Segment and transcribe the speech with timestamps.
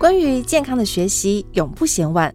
[0.00, 2.34] 关于健康的学习永不嫌晚。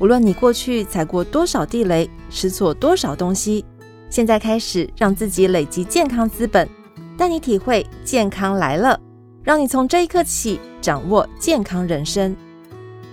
[0.00, 3.64] 无论你过去踩过多少地雷，吃错多少东西，
[4.10, 6.68] 现在开始让自己累积健康资本，
[7.16, 8.98] 带你体会健康来了，
[9.44, 12.34] 让你从这一刻起掌握健康人生。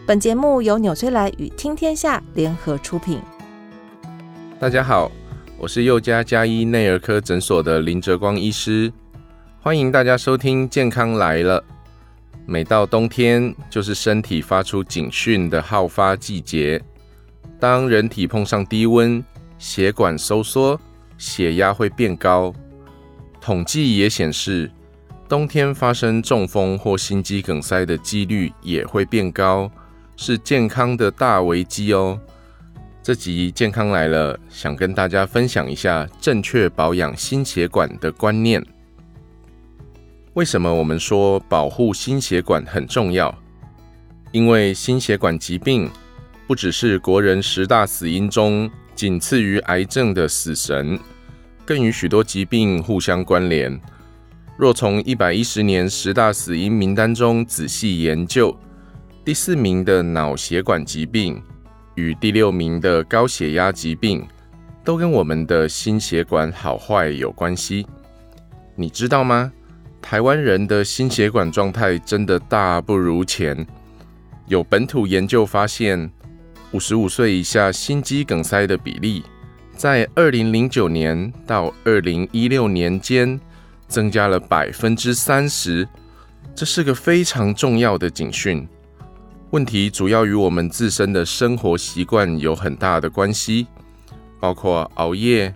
[0.08, 3.22] 本节目由纽崔莱与听天下联合出品。
[4.60, 5.12] 大家好，
[5.60, 8.92] 我是佑家家医内儿科诊所的林哲光医师，
[9.62, 11.62] 欢迎大家收听《健康来了》。
[12.52, 16.82] 每到冬天，就是身体发出警讯的好发季节。
[17.58, 19.24] 当人体碰上低温，
[19.58, 20.78] 血管收缩，
[21.18, 22.54] 血压会变高。
[23.40, 24.70] 统计也显示，
[25.30, 29.72] 冬天发生中风或心肌梗塞的几率也会变高，
[30.18, 32.20] 是健康的大危机哦。
[33.02, 38.62] 这集健康来了，想跟大家分享一下正确保养心血管的观念。
[40.36, 43.38] 为什么我们说保护心血管很重要？
[44.32, 45.92] 因为心血管疾病
[46.48, 50.98] 不只是国人十大死因中仅次于癌症的死神，
[51.66, 53.78] 更与许多疾病互相关联。
[54.56, 58.58] 若从一百一十年十大死因名单中仔细研究，
[59.26, 61.44] 第四名的脑血管疾病
[61.96, 64.26] 与第六名的高血压疾病，
[64.82, 67.86] 都跟我们的心血管好坏有关系。
[68.76, 69.52] 你知道吗？
[70.02, 73.66] 台湾人的心血管状态真的大不如前。
[74.48, 76.12] 有本土研究发现，
[76.72, 79.24] 五十五岁以下心肌梗塞的比例，
[79.78, 83.40] 在二零零九年到二零一六年间
[83.88, 85.88] 增加了百分之三十。
[86.54, 88.68] 这是个非常重要的警讯。
[89.52, 93.68] 问题主要与我们自身的生活习惯有很大的关系，
[94.40, 95.54] 包括熬夜、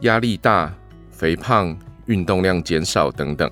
[0.00, 0.74] 压力大、
[1.10, 1.74] 肥胖、
[2.06, 3.50] 运动量减少等等。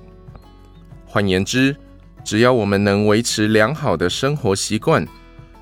[1.13, 1.75] 换言之，
[2.23, 5.07] 只要我们能维持良好的生活习惯，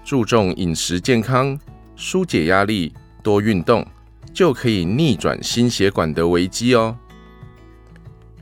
[0.02, 1.59] 注重饮食健康、
[1.97, 3.85] 纾解压力、多运动，
[4.33, 6.97] 就可以逆转心血管的危机哦。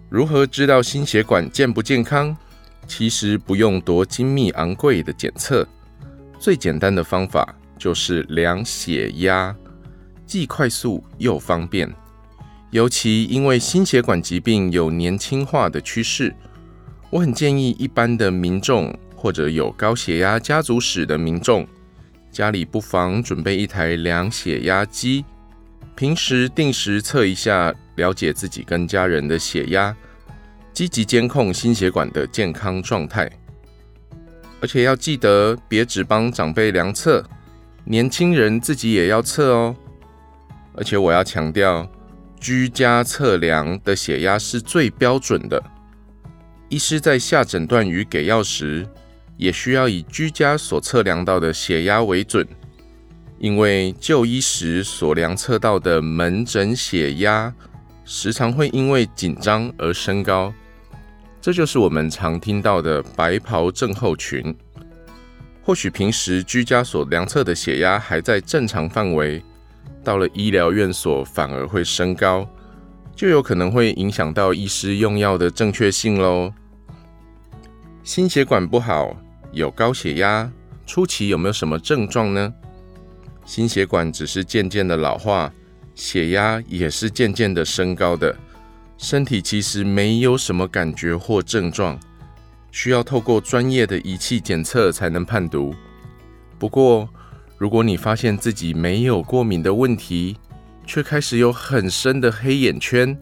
[0.07, 2.37] 如何知道心血管健不健康？
[2.85, 5.67] 其实不用多精密昂贵的检测，
[6.39, 9.55] 最简单的方法就是量血压，
[10.27, 11.91] 既快速又方便。
[12.69, 16.31] 尤其因为心血管疾病有年轻化的趋势。
[17.09, 21.67] 我很建议一般的民众或者有高血压家族史的民众，
[22.31, 25.25] 家里不妨准备一台量血压机，
[25.95, 29.95] 平时定时测一下，了解自己跟家人的血压，
[30.71, 33.29] 积极监控心血管的健康状态。
[34.61, 37.23] 而且要记得，别只帮长辈量测，
[37.85, 39.75] 年轻人自己也要测哦。
[40.75, 41.89] 而且我要强调，
[42.39, 45.61] 居家测量的血压是最标准的。
[46.69, 48.87] 医师在下诊断与给药时，
[49.37, 52.47] 也需要以居家所测量到的血压为准，
[53.39, 57.51] 因为就医时所量测到的门诊血压，
[58.05, 60.53] 时常会因为紧张而升高，
[61.41, 64.55] 这就是我们常听到的“白袍症候群”。
[65.63, 69.43] 或许平时居家所量测的血压还在正常范围，
[70.03, 72.47] 到了医疗院所反而会升高。
[73.15, 76.53] 就有可能会影响到医师用药的正确性喽。
[78.09, 79.15] 心血管不好，
[79.51, 80.51] 有高血压，
[80.87, 82.51] 初期有没有什么症状呢？
[83.45, 85.53] 心血管只是渐渐的老化，
[85.93, 88.35] 血压也是渐渐的升高的，
[88.97, 91.99] 身体其实没有什么感觉或症状，
[92.71, 95.75] 需要透过专业的仪器检测才能判读。
[96.57, 97.07] 不过，
[97.59, 100.35] 如果你发现自己没有过敏的问题，
[100.83, 103.15] 却开始有很深的黑眼圈，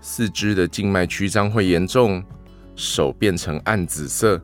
[0.00, 2.22] 四肢的静脉曲张会严重，
[2.76, 4.40] 手变成暗紫色，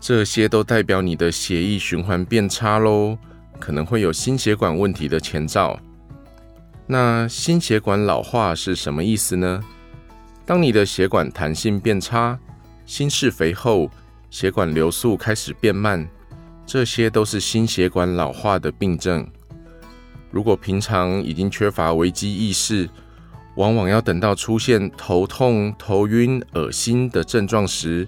[0.00, 3.18] 这些都代表你的血液循环变差喽，
[3.58, 5.78] 可能会有心血管问题的前兆。
[6.86, 9.62] 那心血管老化是什么意思呢？
[10.44, 12.38] 当你的血管弹性变差，
[12.84, 13.88] 心室肥厚，
[14.30, 16.08] 血管流速开始变慢，
[16.66, 19.24] 这些都是心血管老化的病症。
[20.32, 22.88] 如果平常已经缺乏危机意识，
[23.56, 28.06] 往往要等到出现头痛、头晕、恶心的症状时，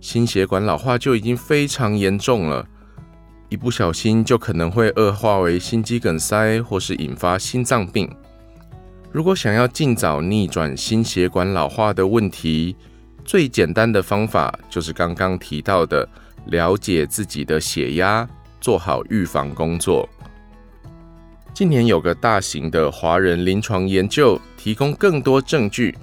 [0.00, 2.66] 心血管老化就已经非常严重了。
[3.48, 8.10] 一不小心就可能会恶化为心肌梗塞，或是引发心脏病。
[9.12, 12.74] 如果想要尽早逆转心血管老化的问题，
[13.24, 16.08] 最简单的方法就是刚刚提到的，
[16.46, 18.28] 了解自己的血压，
[18.60, 20.08] 做好预防工作。
[21.54, 25.96] 近年有个大型的华人临床研究，提供更多证据。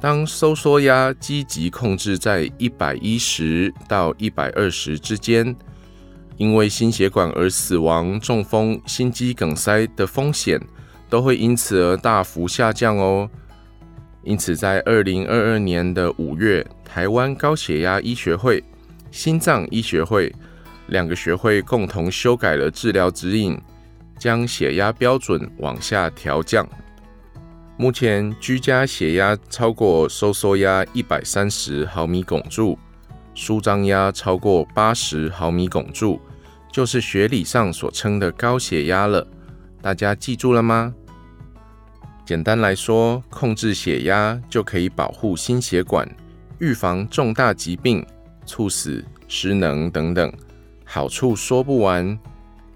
[0.00, 5.54] 当收缩压积极控制在一百一十到一百二十之间，
[6.38, 10.58] 因为心血管而死亡、中风、心肌梗塞的风险
[11.10, 13.28] 都会因此而大幅下降哦。
[14.22, 18.64] 因此，在二零二二年的五月，台湾高血压医学会、
[19.10, 20.34] 心脏医学会
[20.86, 23.58] 两个学会共同修改了治疗指引，
[24.18, 26.68] 将血压标准往下调降。
[27.76, 32.78] 目前，居家血压超过收缩压一百三十毫米汞柱，
[33.34, 36.20] 舒张压超过八十毫米汞柱。
[36.70, 39.26] 就是学理上所称的高血压了，
[39.80, 40.94] 大家记住了吗？
[42.26, 46.06] 简单来说，控制血压就可以保护心血管，
[46.58, 48.04] 预防重大疾病、
[48.44, 50.30] 猝死、失能等等，
[50.84, 52.16] 好处说不完。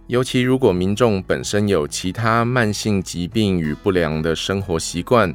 [0.07, 5.35] 尤其如果民众本身有其他慢性疾病与不良的生活习惯，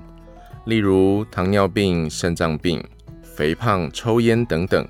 [0.65, 2.83] 例如糖尿病、肾脏病、
[3.23, 4.87] 肥胖、抽烟等等。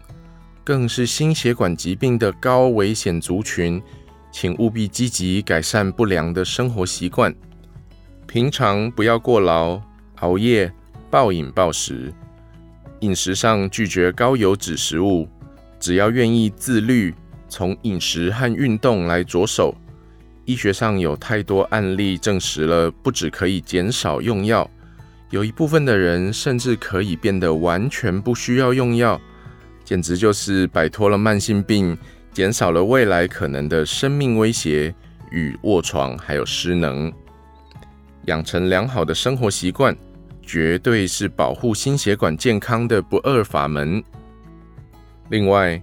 [0.63, 3.81] 更是心血管疾病的高危险族群，
[4.33, 7.33] 请务必积极改善不良的生活习惯。
[8.27, 9.81] 平常不要过劳、
[10.15, 10.69] 熬夜、
[11.09, 12.13] 暴饮暴食，
[13.00, 15.25] 饮食上拒绝高油脂食物。
[15.80, 17.15] 只要愿意自律，
[17.47, 19.75] 从饮食和运动来着手。
[20.45, 24.69] 医学上有太多案例证实了，不只可以减少用药，
[25.29, 29.19] 有一部分的人甚至可以变得完全不需要用药。
[29.83, 31.97] 简直就是摆脱了慢性病，
[32.31, 34.94] 减少了未来可能的生命威胁
[35.31, 37.11] 与卧床还有失能。
[38.25, 39.95] 养成良好的生活习惯，
[40.41, 44.03] 绝对是保护心血管健康的不二法门。
[45.29, 45.81] 另外，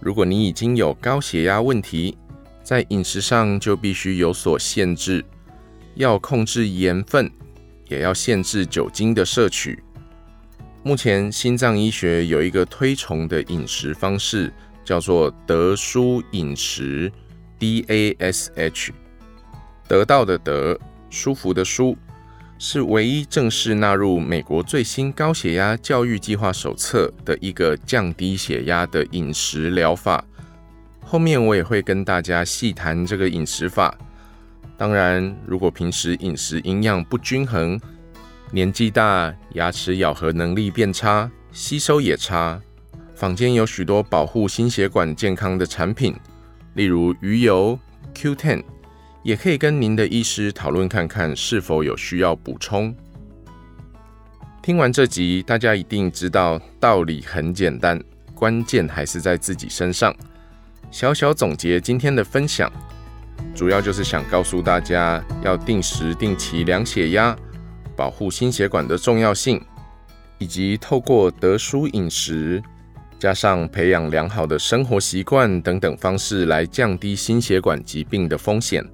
[0.00, 2.16] 如果你已经有高血压问题，
[2.62, 5.24] 在饮食上就必须有所限制，
[5.94, 7.30] 要控制盐分，
[7.88, 9.82] 也要限制酒精的摄取。
[10.82, 14.52] 目前，心脏医学有一个推崇的饮食方式，
[14.84, 17.10] 叫做得舒饮食
[17.58, 18.90] （DASH）。
[19.88, 20.78] 得到的得，
[21.10, 21.96] 舒服的舒，
[22.58, 30.24] 是唯一正式纳入美国最新高血压教育计划手册的一个降低血压的饮食疗法。
[31.04, 33.96] 后面我也会跟大家细谈这个饮食法。
[34.78, 37.80] 当然，如果平时饮食营养不均衡，
[38.50, 42.60] 年纪大，牙齿咬合能力变差，吸收也差。
[43.14, 46.14] 坊间有许多保护心血管健康的产品，
[46.74, 47.78] 例如鱼油、
[48.14, 48.62] Q10，
[49.26, 52.94] 也可以跟您的医师讨论看看是否有需要补充。
[54.62, 58.00] 听完这集，大家一定知道道理很简单，
[58.36, 60.14] 关键还是在自己身上。
[60.92, 62.70] 小小总结今天的分享，
[63.52, 67.36] 主要就是想告诉大家要定时定期量血压。
[67.96, 69.60] 保护心血管的重要性，
[70.38, 72.62] 以及透过得舒饮食，
[73.18, 78.86] 加上培养良好的生活习惯等等方式来降低心血管疾病的风险。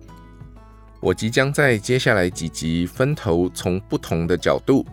[1.03, 4.87] 我即将在接下来几集分头从不同的角度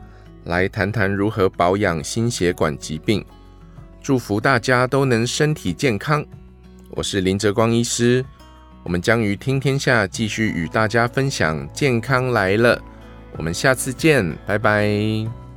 [0.45, 3.23] 来谈谈如何保养心血管疾病。
[4.01, 6.25] 祝福大家都能身体健康。
[6.89, 8.25] 我是林哲光医师，
[8.83, 12.81] 我们将于听天下继续与大家分享健康来了。
[13.37, 15.48] 我们下次见，拜拜。